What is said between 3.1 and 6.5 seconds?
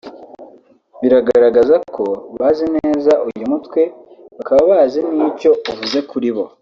uyu mutwe baka bazi n’icyo uvuze kuri bo